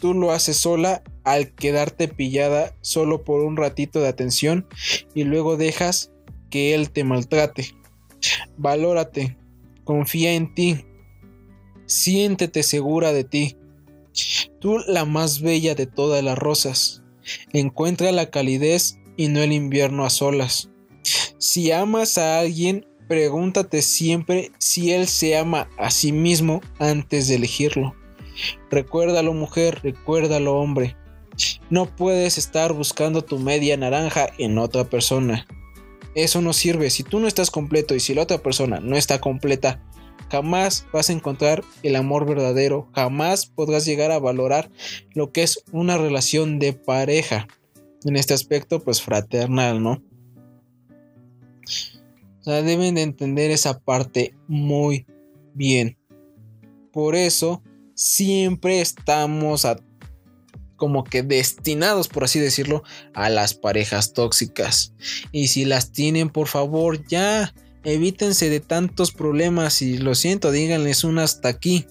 tú 0.00 0.14
lo 0.14 0.32
haces 0.32 0.56
sola 0.56 1.02
al 1.24 1.52
quedarte 1.54 2.08
pillada 2.08 2.74
solo 2.80 3.24
por 3.24 3.42
un 3.42 3.56
ratito 3.56 4.00
de 4.00 4.08
atención 4.08 4.66
y 5.14 5.24
luego 5.24 5.56
dejas 5.56 6.10
que 6.50 6.74
él 6.74 6.90
te 6.90 7.04
maltrate. 7.04 7.74
Valórate, 8.56 9.36
confía 9.84 10.32
en 10.32 10.54
ti, 10.54 10.84
siéntete 11.86 12.62
segura 12.62 13.12
de 13.12 13.24
ti. 13.24 13.56
Tú 14.60 14.78
la 14.86 15.04
más 15.04 15.40
bella 15.40 15.74
de 15.74 15.86
todas 15.86 16.24
las 16.24 16.38
rosas. 16.38 17.02
Encuentra 17.52 18.10
la 18.10 18.30
calidez 18.30 18.98
y 19.16 19.28
no 19.28 19.40
el 19.40 19.52
invierno 19.52 20.04
a 20.04 20.10
solas. 20.10 20.70
Si 21.38 21.70
amas 21.70 22.18
a 22.18 22.40
alguien, 22.40 22.86
pregúntate 23.06 23.82
siempre 23.82 24.50
si 24.58 24.92
él 24.92 25.08
se 25.08 25.36
ama 25.36 25.68
a 25.78 25.90
sí 25.90 26.12
mismo 26.12 26.60
antes 26.78 27.28
de 27.28 27.36
elegirlo. 27.36 27.94
Recuérdalo 28.70 29.32
mujer, 29.34 29.80
recuérdalo 29.82 30.56
hombre. 30.56 30.96
No 31.70 31.86
puedes 31.86 32.38
estar 32.38 32.72
buscando 32.72 33.22
tu 33.22 33.38
media 33.38 33.76
naranja 33.76 34.28
en 34.38 34.58
otra 34.58 34.84
persona. 34.84 35.46
Eso 36.14 36.40
no 36.42 36.52
sirve. 36.52 36.90
Si 36.90 37.02
tú 37.02 37.20
no 37.20 37.28
estás 37.28 37.50
completo 37.50 37.94
y 37.94 38.00
si 38.00 38.14
la 38.14 38.22
otra 38.22 38.38
persona 38.38 38.80
no 38.80 38.96
está 38.96 39.20
completa, 39.20 39.80
jamás 40.30 40.86
vas 40.92 41.10
a 41.10 41.12
encontrar 41.12 41.62
el 41.82 41.96
amor 41.96 42.26
verdadero. 42.26 42.88
Jamás 42.94 43.46
podrás 43.46 43.84
llegar 43.84 44.10
a 44.10 44.18
valorar 44.18 44.70
lo 45.12 45.32
que 45.32 45.42
es 45.42 45.62
una 45.72 45.96
relación 45.96 46.58
de 46.58 46.72
pareja. 46.72 47.46
En 48.04 48.16
este 48.16 48.34
aspecto, 48.34 48.80
pues 48.80 49.02
fraternal, 49.02 49.82
¿no? 49.82 50.02
O 52.40 52.42
sea, 52.42 52.62
deben 52.62 52.94
de 52.94 53.02
entender 53.02 53.50
esa 53.50 53.78
parte 53.78 54.34
muy 54.46 55.06
bien. 55.54 55.98
Por 56.92 57.14
eso 57.14 57.62
siempre 57.98 58.80
estamos 58.80 59.66
como 60.76 61.02
que 61.02 61.24
destinados, 61.24 62.06
por 62.06 62.22
así 62.22 62.38
decirlo, 62.38 62.84
a 63.12 63.28
las 63.28 63.54
parejas 63.54 64.12
tóxicas. 64.12 64.94
Y 65.32 65.48
si 65.48 65.64
las 65.64 65.90
tienen, 65.90 66.30
por 66.30 66.46
favor, 66.46 67.04
ya 67.08 67.52
evítense 67.82 68.50
de 68.50 68.60
tantos 68.60 69.10
problemas 69.10 69.82
y 69.82 69.98
lo 69.98 70.14
siento, 70.14 70.52
díganles 70.52 71.02
un 71.02 71.18
hasta 71.18 71.48
aquí. 71.48 71.86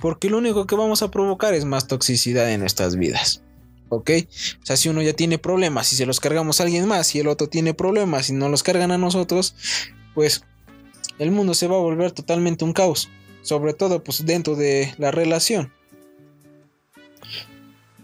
Porque 0.00 0.30
lo 0.30 0.38
único 0.38 0.66
que 0.66 0.76
vamos 0.76 1.02
a 1.02 1.10
provocar 1.10 1.54
es 1.54 1.64
más 1.64 1.88
toxicidad 1.88 2.50
en 2.52 2.60
nuestras 2.60 2.94
vidas. 2.94 3.42
¿Ok? 3.88 4.10
O 4.62 4.64
sea, 4.64 4.76
si 4.76 4.88
uno 4.88 5.02
ya 5.02 5.12
tiene 5.12 5.38
problemas 5.38 5.92
y 5.92 5.96
se 5.96 6.06
los 6.06 6.20
cargamos 6.20 6.60
a 6.60 6.64
alguien 6.64 6.86
más 6.86 7.14
y 7.16 7.18
el 7.18 7.26
otro 7.26 7.48
tiene 7.48 7.74
problemas 7.74 8.30
y 8.30 8.32
no 8.32 8.48
los 8.48 8.62
cargan 8.62 8.92
a 8.92 8.98
nosotros, 8.98 9.56
pues 10.14 10.44
el 11.18 11.32
mundo 11.32 11.52
se 11.54 11.66
va 11.66 11.76
a 11.76 11.80
volver 11.80 12.12
totalmente 12.12 12.64
un 12.64 12.72
caos 12.72 13.10
sobre 13.42 13.74
todo 13.74 14.02
pues 14.02 14.24
dentro 14.24 14.56
de 14.56 14.94
la 14.98 15.10
relación. 15.10 15.72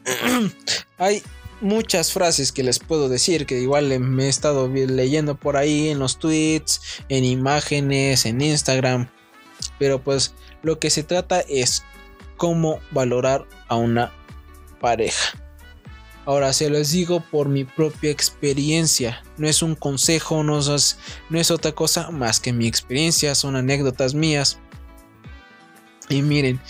Hay 0.99 1.23
muchas 1.61 2.13
frases 2.13 2.53
que 2.53 2.63
les 2.63 2.79
puedo 2.79 3.09
decir 3.09 3.47
que 3.47 3.61
igual 3.61 3.99
me 4.01 4.27
he 4.27 4.29
estado 4.29 4.69
leyendo 4.69 5.37
por 5.37 5.57
ahí 5.57 5.89
en 5.89 5.99
los 5.99 6.19
tweets, 6.19 6.81
en 7.09 7.25
imágenes, 7.25 8.27
en 8.27 8.41
Instagram, 8.41 9.09
pero 9.79 10.03
pues 10.03 10.35
lo 10.63 10.79
que 10.79 10.91
se 10.91 11.03
trata 11.03 11.41
es 11.41 11.83
cómo 12.37 12.81
valorar 12.91 13.47
a 13.69 13.77
una 13.77 14.13
pareja. 14.81 15.39
Ahora 16.25 16.53
se 16.53 16.69
los 16.69 16.91
digo 16.91 17.25
por 17.31 17.49
mi 17.49 17.65
propia 17.65 18.11
experiencia. 18.11 19.23
No 19.39 19.49
es 19.49 19.63
un 19.63 19.75
consejo, 19.75 20.45
no 20.45 20.59
es, 20.59 20.99
no 21.31 21.41
es 21.41 21.51
otra 21.51 21.73
cosa 21.73 22.11
más 22.11 22.39
que 22.39 22.53
mi 22.53 22.67
experiencia, 22.67 23.35
son 23.35 23.57
anécdotas 23.57 24.13
mías. 24.15 24.59
Y 26.09 26.23
miren, 26.23 26.61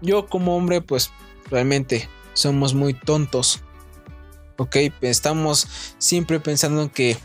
yo 0.00 0.26
como 0.26 0.56
hombre, 0.56 0.80
pues 0.80 1.10
realmente 1.50 2.08
somos 2.32 2.74
muy 2.74 2.94
tontos. 2.94 3.60
Ok, 4.56 4.76
estamos 5.00 5.66
siempre 5.98 6.40
pensando 6.40 6.82
en 6.82 6.88
que 6.88 7.16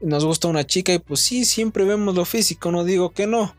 nos 0.00 0.24
gusta 0.24 0.48
una 0.48 0.64
chica 0.64 0.92
y 0.92 0.98
pues 0.98 1.20
sí, 1.20 1.44
siempre 1.44 1.84
vemos 1.84 2.14
lo 2.14 2.24
físico, 2.24 2.70
no 2.72 2.84
digo 2.84 3.10
que 3.10 3.26
no. 3.26 3.54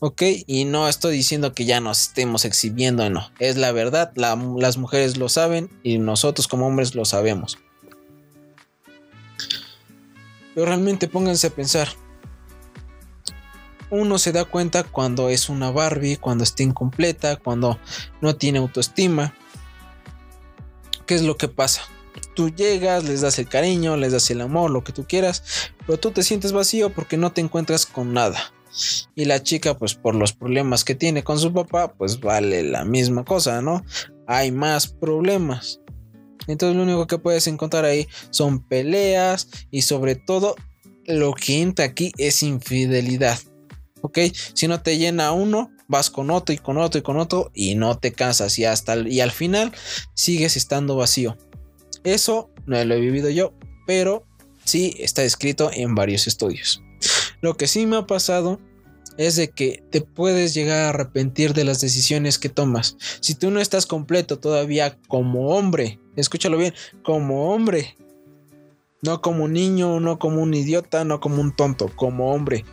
Ok, 0.00 0.22
y 0.46 0.64
no 0.64 0.88
estoy 0.88 1.16
diciendo 1.16 1.54
que 1.54 1.64
ya 1.64 1.80
nos 1.80 2.02
estemos 2.02 2.44
exhibiendo, 2.44 3.08
no. 3.08 3.30
Es 3.38 3.56
la 3.56 3.72
verdad, 3.72 4.12
las 4.16 4.76
mujeres 4.76 5.16
lo 5.16 5.28
saben 5.28 5.70
y 5.82 5.98
nosotros 5.98 6.48
como 6.48 6.66
hombres 6.66 6.94
lo 6.94 7.04
sabemos. 7.04 7.58
Pero 10.54 10.66
realmente 10.66 11.08
pónganse 11.08 11.46
a 11.46 11.50
pensar, 11.50 11.88
uno 13.90 14.18
se 14.18 14.32
da 14.32 14.44
cuenta 14.44 14.84
cuando 14.84 15.28
es 15.28 15.48
una 15.48 15.70
Barbie, 15.70 16.16
cuando 16.16 16.44
está 16.44 16.62
incompleta, 16.62 17.36
cuando 17.36 17.78
no 18.20 18.36
tiene 18.36 18.58
autoestima. 18.58 19.34
¿Qué 21.06 21.14
es 21.14 21.22
lo 21.22 21.36
que 21.36 21.48
pasa? 21.48 21.82
Tú 22.34 22.48
llegas, 22.48 23.04
les 23.04 23.20
das 23.20 23.38
el 23.38 23.48
cariño, 23.48 23.96
les 23.96 24.12
das 24.12 24.30
el 24.30 24.40
amor, 24.40 24.70
lo 24.70 24.82
que 24.84 24.92
tú 24.92 25.04
quieras, 25.06 25.72
pero 25.86 25.98
tú 25.98 26.10
te 26.10 26.22
sientes 26.22 26.52
vacío 26.52 26.90
porque 26.90 27.16
no 27.16 27.32
te 27.32 27.40
encuentras 27.40 27.86
con 27.86 28.12
nada. 28.12 28.38
Y 29.14 29.24
la 29.26 29.42
chica, 29.42 29.78
pues 29.78 29.94
por 29.94 30.14
los 30.14 30.32
problemas 30.32 30.84
que 30.84 30.94
tiene 30.94 31.22
con 31.22 31.38
su 31.38 31.52
papá, 31.52 31.92
pues 31.92 32.20
vale 32.20 32.62
la 32.64 32.84
misma 32.84 33.24
cosa, 33.24 33.62
¿no? 33.62 33.84
Hay 34.26 34.50
más 34.50 34.88
problemas. 34.88 35.80
Entonces 36.46 36.76
lo 36.76 36.82
único 36.82 37.06
que 37.06 37.18
puedes 37.18 37.46
encontrar 37.46 37.84
ahí 37.84 38.08
son 38.30 38.66
peleas 38.66 39.48
y 39.70 39.82
sobre 39.82 40.16
todo 40.16 40.56
lo 41.06 41.34
que 41.34 41.62
entra 41.62 41.84
aquí 41.84 42.12
es 42.18 42.42
infidelidad. 42.42 43.38
¿Ok? 44.04 44.18
Si 44.52 44.68
no 44.68 44.82
te 44.82 44.98
llena 44.98 45.32
uno, 45.32 45.70
vas 45.88 46.10
con 46.10 46.30
otro 46.30 46.54
y 46.54 46.58
con 46.58 46.76
otro 46.76 46.98
y 46.98 47.02
con 47.02 47.16
otro 47.16 47.50
y 47.54 47.74
no 47.74 47.98
te 47.98 48.12
cansas 48.12 48.58
y 48.58 48.66
hasta 48.66 48.96
y 48.98 49.20
al 49.20 49.30
final 49.30 49.72
sigues 50.12 50.58
estando 50.58 50.94
vacío. 50.94 51.38
Eso 52.04 52.50
no 52.66 52.84
lo 52.84 52.94
he 52.94 53.00
vivido 53.00 53.30
yo, 53.30 53.54
pero 53.86 54.26
sí 54.62 54.94
está 54.98 55.24
escrito 55.24 55.70
en 55.72 55.94
varios 55.94 56.26
estudios. 56.26 56.82
Lo 57.40 57.56
que 57.56 57.66
sí 57.66 57.86
me 57.86 57.96
ha 57.96 58.06
pasado 58.06 58.60
es 59.16 59.36
de 59.36 59.48
que 59.48 59.82
te 59.90 60.02
puedes 60.02 60.52
llegar 60.52 60.82
a 60.82 60.88
arrepentir 60.90 61.54
de 61.54 61.64
las 61.64 61.80
decisiones 61.80 62.38
que 62.38 62.50
tomas. 62.50 62.98
Si 63.20 63.34
tú 63.34 63.50
no 63.50 63.58
estás 63.58 63.86
completo 63.86 64.38
todavía 64.38 64.98
como 65.08 65.56
hombre, 65.56 65.98
escúchalo 66.14 66.58
bien, 66.58 66.74
como 67.02 67.54
hombre, 67.54 67.96
no 69.00 69.22
como 69.22 69.44
un 69.44 69.54
niño, 69.54 69.98
no 69.98 70.18
como 70.18 70.42
un 70.42 70.52
idiota, 70.52 71.06
no 71.06 71.20
como 71.20 71.40
un 71.40 71.56
tonto, 71.56 71.90
como 71.96 72.34
hombre. 72.34 72.66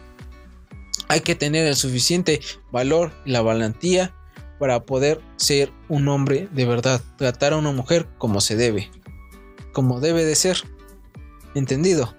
Hay 1.07 1.21
que 1.21 1.35
tener 1.35 1.67
el 1.67 1.75
suficiente 1.75 2.41
valor 2.71 3.11
y 3.25 3.31
la 3.31 3.41
valentía 3.41 4.15
para 4.59 4.83
poder 4.83 5.21
ser 5.37 5.71
un 5.89 6.07
hombre 6.07 6.47
de 6.51 6.65
verdad, 6.65 7.01
tratar 7.17 7.53
a 7.53 7.57
una 7.57 7.71
mujer 7.71 8.07
como 8.17 8.41
se 8.41 8.55
debe, 8.55 8.91
como 9.73 9.99
debe 9.99 10.23
de 10.23 10.35
ser. 10.35 10.57
¿Entendido? 11.55 12.15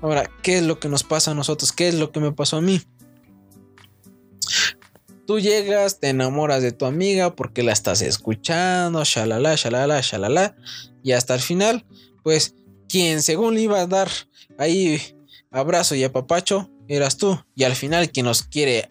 Ahora, 0.00 0.30
¿qué 0.42 0.58
es 0.58 0.62
lo 0.62 0.78
que 0.78 0.88
nos 0.88 1.02
pasa 1.02 1.32
a 1.32 1.34
nosotros? 1.34 1.72
¿Qué 1.72 1.88
es 1.88 1.94
lo 1.94 2.12
que 2.12 2.20
me 2.20 2.32
pasó 2.32 2.58
a 2.58 2.60
mí? 2.60 2.80
Tú 5.26 5.40
llegas, 5.40 5.98
te 5.98 6.10
enamoras 6.10 6.62
de 6.62 6.70
tu 6.70 6.84
amiga 6.84 7.34
porque 7.34 7.64
la 7.64 7.72
estás 7.72 8.00
escuchando, 8.00 9.02
shalala, 9.02 9.56
shalala, 9.56 10.00
shalala, 10.00 10.54
y 11.02 11.12
hasta 11.12 11.34
el 11.34 11.40
final, 11.40 11.84
pues, 12.22 12.54
quien 12.88 13.20
según 13.22 13.54
le 13.54 13.62
iba 13.62 13.80
a 13.80 13.88
dar 13.88 14.08
ahí 14.58 15.15
abrazo 15.56 15.94
y 15.94 16.04
apapacho, 16.04 16.70
eras 16.88 17.16
tú, 17.16 17.38
y 17.54 17.64
al 17.64 17.74
final 17.74 18.10
quien 18.10 18.26
nos 18.26 18.42
quiere 18.42 18.88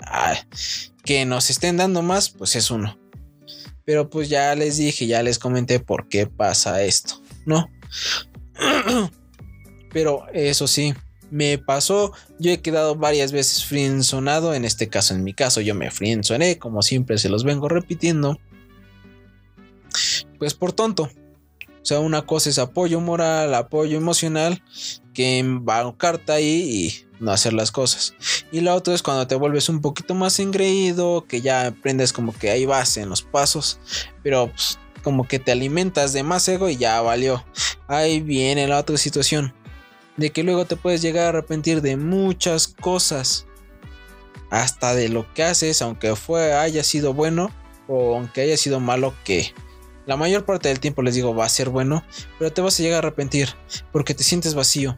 que 1.04 1.26
nos 1.26 1.50
estén 1.50 1.78
dando 1.78 2.02
más, 2.02 2.30
pues 2.30 2.56
es 2.56 2.72
uno. 2.72 2.98
Pero 3.86 4.10
pues 4.10 4.30
ya 4.30 4.56
les 4.56 4.78
dije, 4.78 5.06
ya 5.06 5.22
les 5.22 5.38
comenté 5.38 5.80
por 5.80 6.08
qué 6.10 6.26
pasa 6.28 6.82
esto, 6.84 7.22
¿no? 7.46 7.70
Pero 9.94 10.26
eso 10.34 10.68
sí, 10.68 10.94
me 11.32 11.58
pasó, 11.58 12.12
yo 12.40 12.52
he 12.52 12.62
quedado 12.62 12.96
varias 12.96 13.32
veces 13.32 13.66
frienzonado, 13.66 14.54
en 14.54 14.66
este 14.66 14.90
caso, 14.90 15.14
en 15.14 15.24
mi 15.24 15.34
caso, 15.34 15.62
yo 15.62 15.76
me 15.76 15.92
frienzoné, 15.92 16.58
como 16.58 16.82
siempre 16.82 17.18
se 17.18 17.30
los 17.30 17.44
vengo 17.44 17.70
repitiendo. 17.70 18.40
Pues 20.40 20.54
por 20.54 20.74
tonto. 20.74 21.04
O 21.04 21.88
sea, 21.88 22.00
una 22.00 22.26
cosa 22.26 22.50
es 22.50 22.58
apoyo 22.58 23.00
moral, 23.00 23.54
apoyo 23.54 23.98
emocional, 23.98 24.64
que 25.16 25.44
carta 25.98 26.34
ahí 26.34 27.08
y 27.20 27.24
no 27.24 27.32
hacer 27.32 27.54
las 27.54 27.72
cosas. 27.72 28.14
Y 28.52 28.62
la 28.62 28.76
otra 28.76 28.94
es 28.94 29.02
cuando 29.02 29.26
te 29.26 29.34
vuelves 29.34 29.70
un 29.70 29.82
poquito 29.82 30.14
más 30.14 30.40
engreído, 30.40 31.26
que 31.28 31.42
ya 31.42 31.68
aprendes 31.68 32.14
como 32.14 32.34
que 32.34 32.52
ahí 32.52 32.66
vas 32.66 32.98
en 32.98 33.10
los 33.10 33.24
pasos, 33.24 33.80
pero 34.22 34.52
pues, 34.52 34.78
como 35.02 35.28
que 35.28 35.40
te 35.40 35.52
alimentas 35.52 36.14
de 36.14 36.22
más 36.22 36.48
ego 36.48 36.70
y 36.70 36.78
ya 36.78 37.02
valió. 37.02 37.44
Ahí 37.88 38.22
viene 38.22 38.68
la 38.68 38.80
otra 38.80 38.98
situación 38.98 39.54
de 40.18 40.32
que 40.32 40.44
luego 40.44 40.66
te 40.66 40.76
puedes 40.76 41.02
llegar 41.02 41.26
a 41.26 41.30
arrepentir 41.30 41.82
de 41.82 41.98
muchas 41.98 42.68
cosas, 42.68 43.48
hasta 44.50 44.94
de 44.94 45.10
lo 45.10 45.32
que 45.34 45.44
haces, 45.44 45.82
aunque 45.82 46.16
fue 46.16 46.54
haya 46.54 46.84
sido 46.84 47.14
bueno 47.14 47.52
o 47.88 48.16
aunque 48.16 48.42
haya 48.42 48.58
sido 48.58 48.80
malo 48.80 49.14
que 49.24 49.54
la 50.06 50.18
mayor 50.18 50.46
parte 50.46 50.70
del 50.70 50.80
tiempo 50.80 51.02
les 51.02 51.16
digo 51.16 51.36
va 51.36 51.46
a 51.46 51.50
ser 51.50 51.70
bueno, 51.70 52.04
pero 52.38 52.52
te 52.52 52.62
vas 52.62 52.80
a 52.80 52.84
llegar 52.84 53.04
a 53.04 53.08
arrepentir 53.08 53.50
porque 53.92 54.14
te 54.14 54.24
sientes 54.24 54.54
vacío. 54.54 54.98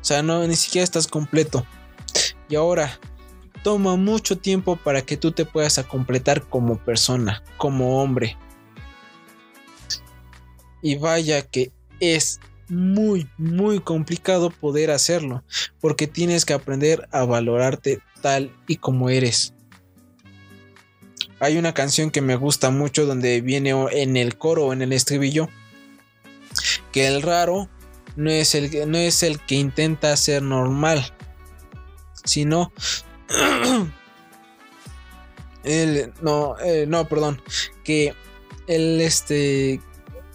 O 0.00 0.04
sea, 0.04 0.22
no 0.22 0.46
ni 0.46 0.56
siquiera 0.56 0.84
estás 0.84 1.06
completo. 1.06 1.64
Y 2.48 2.56
ahora 2.56 2.98
toma 3.62 3.96
mucho 3.96 4.36
tiempo 4.36 4.76
para 4.76 5.02
que 5.02 5.16
tú 5.16 5.32
te 5.32 5.44
puedas 5.44 5.78
completar 5.88 6.42
como 6.48 6.76
persona, 6.78 7.42
como 7.56 8.02
hombre. 8.02 8.36
Y 10.82 10.96
vaya 10.96 11.42
que 11.42 11.72
es 12.00 12.40
muy, 12.68 13.28
muy 13.38 13.80
complicado 13.80 14.50
poder 14.50 14.90
hacerlo, 14.90 15.44
porque 15.80 16.06
tienes 16.06 16.44
que 16.44 16.54
aprender 16.54 17.08
a 17.12 17.24
valorarte 17.24 18.00
tal 18.20 18.54
y 18.66 18.76
como 18.76 19.08
eres. 19.08 19.54
Hay 21.42 21.58
una 21.58 21.74
canción 21.74 22.12
que 22.12 22.20
me 22.20 22.36
gusta 22.36 22.70
mucho 22.70 23.04
donde 23.04 23.40
viene 23.40 23.70
en 23.90 24.16
el 24.16 24.38
coro 24.38 24.72
en 24.72 24.80
el 24.80 24.92
estribillo 24.92 25.48
que 26.92 27.08
el 27.08 27.20
raro 27.20 27.68
no 28.14 28.30
es 28.30 28.54
el, 28.54 28.88
no 28.88 28.96
es 28.96 29.24
el 29.24 29.40
que 29.40 29.56
intenta 29.56 30.16
ser 30.16 30.40
normal, 30.44 31.04
sino 32.22 32.72
el, 35.64 36.12
no, 36.22 36.56
eh, 36.60 36.86
no, 36.86 37.08
perdón, 37.08 37.42
que 37.82 38.14
el 38.68 39.00
este 39.00 39.80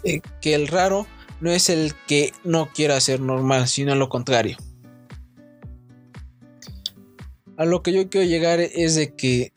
eh, 0.03 0.19
que 0.41 0.55
el 0.55 0.67
raro 0.67 1.07
no 1.39 1.51
es 1.51 1.69
el 1.69 1.93
que 2.05 2.33
no 2.43 2.67
quiera 2.73 2.99
ser 2.99 3.21
normal, 3.21 3.69
sino 3.69 3.95
lo 3.95 4.09
contrario. 4.09 4.57
A 7.55 7.63
lo 7.63 7.81
que 7.81 7.93
yo 7.93 8.09
quiero 8.09 8.27
llegar 8.27 8.59
es 8.59 8.95
de 8.95 9.15
que 9.15 9.53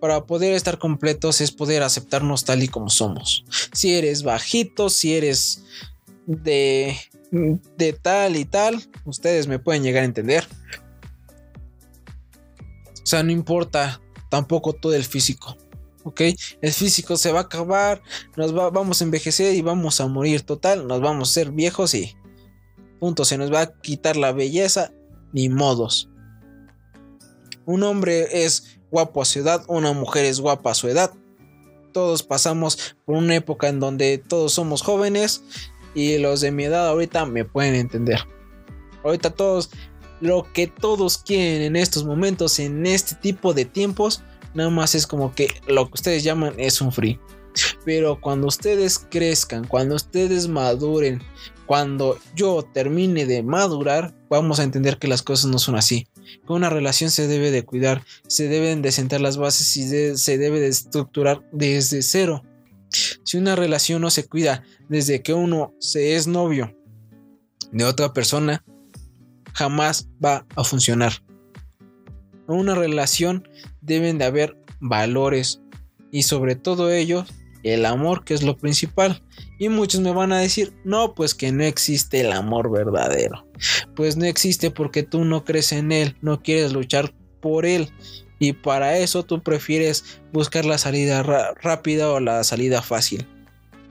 para 0.00 0.24
poder 0.24 0.54
estar 0.54 0.78
completos 0.78 1.40
es 1.40 1.52
poder 1.52 1.82
aceptarnos 1.82 2.44
tal 2.44 2.62
y 2.62 2.68
como 2.68 2.88
somos. 2.88 3.44
Si 3.72 3.94
eres 3.94 4.22
bajito, 4.22 4.88
si 4.90 5.14
eres 5.14 5.64
de, 6.26 6.96
de 7.30 7.92
tal 7.92 8.36
y 8.36 8.44
tal, 8.44 8.82
ustedes 9.04 9.46
me 9.46 9.58
pueden 9.58 9.82
llegar 9.82 10.02
a 10.02 10.06
entender. 10.06 10.46
O 13.02 13.06
sea, 13.06 13.22
no 13.22 13.30
importa 13.30 14.00
tampoco 14.30 14.72
todo 14.72 14.94
el 14.94 15.04
físico. 15.04 15.56
¿ok? 16.04 16.20
El 16.60 16.72
físico 16.72 17.16
se 17.16 17.32
va 17.32 17.40
a 17.40 17.42
acabar, 17.42 18.02
nos 18.36 18.52
vamos 18.52 19.00
a 19.00 19.04
envejecer 19.04 19.54
y 19.54 19.62
vamos 19.62 20.00
a 20.00 20.06
morir 20.06 20.42
total, 20.42 20.86
nos 20.86 21.00
vamos 21.00 21.30
a 21.30 21.32
ser 21.32 21.52
viejos 21.52 21.94
y 21.94 22.16
punto, 22.98 23.24
se 23.24 23.38
nos 23.38 23.52
va 23.52 23.62
a 23.62 23.80
quitar 23.80 24.16
la 24.16 24.32
belleza 24.32 24.92
ni 25.32 25.48
modos. 25.48 26.10
Un 27.64 27.82
hombre 27.82 28.44
es 28.44 28.79
guapo 28.90 29.22
a 29.22 29.24
su 29.24 29.40
edad, 29.40 29.64
una 29.68 29.92
mujer 29.92 30.24
es 30.24 30.40
guapa 30.40 30.72
a 30.72 30.74
su 30.74 30.88
edad. 30.88 31.12
Todos 31.92 32.22
pasamos 32.22 32.96
por 33.04 33.16
una 33.16 33.34
época 33.34 33.68
en 33.68 33.80
donde 33.80 34.18
todos 34.18 34.52
somos 34.52 34.82
jóvenes 34.82 35.42
y 35.94 36.18
los 36.18 36.40
de 36.40 36.52
mi 36.52 36.64
edad 36.64 36.88
ahorita 36.88 37.26
me 37.26 37.44
pueden 37.44 37.74
entender. 37.74 38.20
Ahorita 39.02 39.30
todos, 39.30 39.70
lo 40.20 40.46
que 40.52 40.66
todos 40.66 41.18
quieren 41.18 41.62
en 41.62 41.76
estos 41.76 42.04
momentos, 42.04 42.58
en 42.58 42.86
este 42.86 43.14
tipo 43.16 43.54
de 43.54 43.64
tiempos, 43.64 44.22
Nada 44.54 44.70
más 44.70 44.94
es 44.94 45.06
como 45.06 45.34
que 45.34 45.48
lo 45.68 45.86
que 45.86 45.94
ustedes 45.94 46.24
llaman 46.24 46.54
es 46.58 46.80
un 46.80 46.92
free. 46.92 47.18
Pero 47.84 48.20
cuando 48.20 48.46
ustedes 48.46 48.98
crezcan, 48.98 49.66
cuando 49.66 49.94
ustedes 49.94 50.48
maduren, 50.48 51.22
cuando 51.66 52.18
yo 52.34 52.62
termine 52.62 53.26
de 53.26 53.42
madurar, 53.42 54.14
vamos 54.28 54.58
a 54.58 54.64
entender 54.64 54.98
que 54.98 55.08
las 55.08 55.22
cosas 55.22 55.50
no 55.50 55.58
son 55.58 55.76
así. 55.76 56.06
Que 56.46 56.52
una 56.52 56.70
relación 56.70 57.10
se 57.10 57.26
debe 57.26 57.50
de 57.50 57.64
cuidar, 57.64 58.04
se 58.26 58.48
deben 58.48 58.82
de 58.82 58.92
sentar 58.92 59.20
las 59.20 59.36
bases 59.36 59.76
y 59.76 60.16
se 60.16 60.38
debe 60.38 60.60
de 60.60 60.68
estructurar 60.68 61.42
desde 61.52 62.02
cero. 62.02 62.42
Si 63.24 63.36
una 63.36 63.56
relación 63.56 64.02
no 64.02 64.10
se 64.10 64.26
cuida 64.26 64.64
desde 64.88 65.22
que 65.22 65.32
uno 65.32 65.74
se 65.78 66.16
es 66.16 66.26
novio 66.26 66.76
de 67.72 67.84
otra 67.84 68.12
persona, 68.12 68.64
jamás 69.52 70.08
va 70.24 70.46
a 70.56 70.64
funcionar. 70.64 71.12
Una 72.46 72.74
relación 72.74 73.48
deben 73.80 74.18
de 74.18 74.24
haber 74.24 74.56
valores 74.80 75.60
y 76.10 76.24
sobre 76.24 76.56
todo 76.56 76.90
ello 76.90 77.24
el 77.62 77.86
amor 77.86 78.24
que 78.24 78.34
es 78.34 78.42
lo 78.42 78.56
principal. 78.56 79.22
Y 79.58 79.68
muchos 79.68 80.00
me 80.00 80.12
van 80.12 80.32
a 80.32 80.38
decir, 80.38 80.72
no, 80.84 81.14
pues 81.14 81.34
que 81.34 81.52
no 81.52 81.64
existe 81.64 82.20
el 82.20 82.32
amor 82.32 82.70
verdadero. 82.70 83.46
Pues 83.94 84.16
no 84.16 84.24
existe 84.24 84.70
porque 84.70 85.02
tú 85.02 85.24
no 85.24 85.44
crees 85.44 85.72
en 85.72 85.92
él, 85.92 86.16
no 86.22 86.42
quieres 86.42 86.72
luchar 86.72 87.12
por 87.40 87.66
él. 87.66 87.90
Y 88.38 88.54
para 88.54 88.96
eso 88.96 89.22
tú 89.22 89.42
prefieres 89.42 90.20
buscar 90.32 90.64
la 90.64 90.78
salida 90.78 91.22
rápida 91.60 92.10
o 92.10 92.20
la 92.20 92.42
salida 92.44 92.80
fácil. 92.80 93.26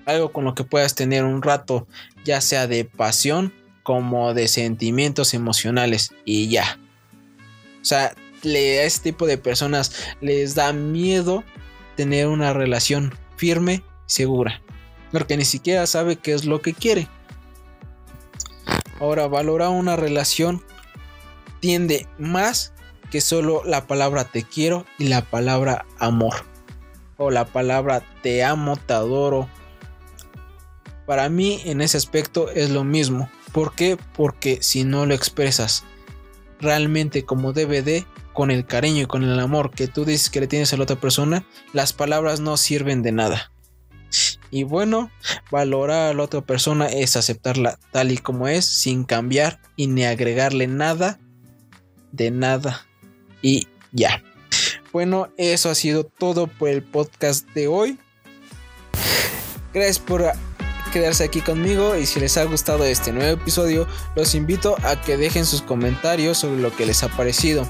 Algo 0.06 0.32
con 0.32 0.44
lo 0.44 0.56
que 0.56 0.64
puedas 0.64 0.96
tener 0.96 1.24
un 1.24 1.44
rato, 1.44 1.88
ya 2.26 2.42
sea 2.42 2.66
de 2.68 2.84
pasión 2.84 3.54
como 3.84 4.34
de 4.34 4.48
sentimientos 4.48 5.36
emocionales. 5.36 6.12
Y 6.26 6.50
ya. 6.50 6.80
O 7.82 7.86
sea, 7.86 8.16
a 8.44 8.48
este 8.48 9.12
tipo 9.12 9.28
de 9.28 9.38
personas 9.38 9.94
les 10.20 10.56
da 10.56 10.74
miedo 10.74 11.44
tener 11.96 12.28
una 12.28 12.54
relación 12.54 13.14
firme 13.40 13.76
y 13.76 13.84
segura. 14.06 14.62
Porque 15.12 15.38
ni 15.38 15.46
siquiera 15.46 15.88
sabe 15.88 16.18
qué 16.18 16.34
es 16.34 16.44
lo 16.46 16.62
que 16.62 16.74
quiere. 16.74 17.08
Ahora, 19.00 19.28
valorar 19.28 19.70
una 19.70 19.96
relación 19.96 20.62
tiende 21.62 22.06
más 22.18 22.74
que 23.10 23.22
solo 23.22 23.64
la 23.66 23.88
palabra 23.88 24.26
te 24.26 24.44
quiero 24.44 24.86
y 24.98 25.06
la 25.06 25.22
palabra 25.22 25.86
amor. 25.98 26.36
O 27.18 27.32
la 27.32 27.46
palabra 27.46 28.04
te 28.22 28.44
amo, 28.44 28.78
te 28.78 28.94
adoro 28.94 29.50
Para 31.06 31.28
mí 31.28 31.62
en 31.66 31.82
ese 31.82 31.98
aspecto 31.98 32.50
es 32.50 32.70
lo 32.70 32.84
mismo. 32.84 33.30
¿Por 33.52 33.74
qué? 33.74 33.98
Porque 34.16 34.60
si 34.62 34.84
no 34.84 35.06
lo 35.06 35.14
expresas 35.14 35.84
realmente 36.60 37.24
como 37.24 37.54
debe 37.54 37.82
de, 37.82 38.06
con 38.34 38.52
el 38.52 38.66
cariño 38.66 39.04
y 39.04 39.06
con 39.06 39.24
el 39.24 39.40
amor 39.40 39.72
que 39.72 39.88
tú 39.88 40.06
dices 40.06 40.30
que 40.30 40.40
le 40.40 40.48
tienes 40.48 40.74
a 40.74 40.78
la 40.78 40.84
otra 40.84 41.00
persona, 41.00 41.46
las 41.74 41.94
palabras 41.94 42.40
no 42.40 42.58
sirven 42.58 43.02
de 43.02 43.12
nada. 43.12 43.52
Y 44.52 44.64
bueno, 44.64 45.12
valorar 45.52 46.10
a 46.10 46.14
la 46.14 46.24
otra 46.24 46.42
persona 46.42 46.88
es 46.88 47.16
aceptarla 47.16 47.78
tal 47.92 48.12
y 48.12 48.18
como 48.18 48.48
es, 48.48 48.66
sin 48.66 49.04
cambiar 49.04 49.60
y 49.76 49.88
ni 49.88 50.06
agregarle 50.06 50.68
nada 50.68 51.20
de 52.12 52.32
nada. 52.32 52.86
Y 53.42 53.68
ya. 53.92 54.24
Bueno, 54.92 55.30
eso 55.38 55.70
ha 55.70 55.76
sido 55.76 56.04
todo 56.04 56.48
por 56.48 56.70
el 56.70 56.84
podcast 56.84 57.48
de 57.52 57.68
hoy. 57.68 58.00
Gracias 59.72 60.00
por 60.00 60.26
quedarse 60.92 61.24
aquí 61.24 61.42
conmigo 61.42 61.96
y 61.96 62.08
si 62.08 62.20
les 62.20 62.36
ha 62.38 62.44
gustado 62.46 62.84
este 62.86 63.12
nuevo 63.12 63.40
episodio, 63.40 63.88
los 64.16 64.34
invito 64.34 64.76
a 64.82 65.00
que 65.00 65.18
dejen 65.18 65.46
sus 65.46 65.62
comentarios 65.62 66.40
sobre 66.40 66.60
lo 66.60 66.76
que 66.76 66.88
les 66.88 67.04
ha 67.04 67.10
parecido 67.10 67.70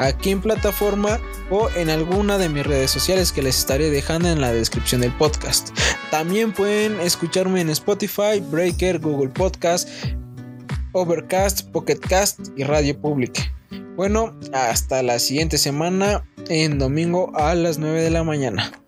aquí 0.00 0.30
en 0.30 0.40
plataforma 0.40 1.20
o 1.50 1.68
en 1.76 1.90
alguna 1.90 2.38
de 2.38 2.48
mis 2.48 2.66
redes 2.66 2.90
sociales 2.90 3.30
que 3.32 3.42
les 3.42 3.58
estaré 3.58 3.90
dejando 3.90 4.28
en 4.28 4.40
la 4.40 4.52
descripción 4.52 5.02
del 5.02 5.12
podcast. 5.12 5.70
También 6.10 6.52
pueden 6.52 6.98
escucharme 7.00 7.60
en 7.60 7.70
Spotify, 7.70 8.40
Breaker, 8.50 8.98
Google 8.98 9.30
Podcast, 9.30 9.88
Overcast, 10.92 11.70
Pocketcast 11.70 12.40
y 12.56 12.64
Radio 12.64 12.98
Public. 13.00 13.52
Bueno, 13.96 14.34
hasta 14.52 15.02
la 15.02 15.18
siguiente 15.18 15.58
semana 15.58 16.24
en 16.48 16.78
domingo 16.78 17.30
a 17.36 17.54
las 17.54 17.78
9 17.78 18.02
de 18.02 18.10
la 18.10 18.24
mañana. 18.24 18.79